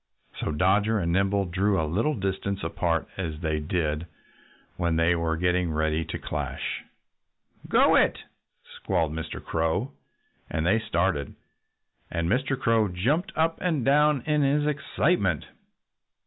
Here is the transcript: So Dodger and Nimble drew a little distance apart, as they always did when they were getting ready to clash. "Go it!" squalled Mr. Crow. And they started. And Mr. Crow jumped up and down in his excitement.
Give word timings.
So 0.39 0.51
Dodger 0.51 0.97
and 0.97 1.11
Nimble 1.11 1.45
drew 1.45 1.79
a 1.79 1.85
little 1.85 2.15
distance 2.15 2.63
apart, 2.63 3.07
as 3.17 3.39
they 3.41 3.57
always 3.57 3.67
did 3.67 4.07
when 4.75 4.95
they 4.95 5.13
were 5.15 5.37
getting 5.37 5.71
ready 5.71 6.03
to 6.05 6.17
clash. 6.17 6.83
"Go 7.69 7.93
it!" 7.95 8.17
squalled 8.63 9.13
Mr. 9.13 9.39
Crow. 9.45 9.91
And 10.49 10.65
they 10.65 10.79
started. 10.79 11.35
And 12.09 12.27
Mr. 12.27 12.59
Crow 12.59 12.87
jumped 12.87 13.31
up 13.35 13.59
and 13.61 13.85
down 13.85 14.21
in 14.23 14.41
his 14.41 14.65
excitement. 14.65 15.45